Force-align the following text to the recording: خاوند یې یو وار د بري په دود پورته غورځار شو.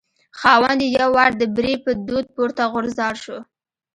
خاوند 0.39 0.79
یې 0.83 0.89
یو 0.99 1.09
وار 1.17 1.31
د 1.37 1.43
بري 1.55 1.73
په 1.85 1.91
دود 2.07 2.25
پورته 2.35 2.63
غورځار 2.71 3.15
شو. 3.23 3.37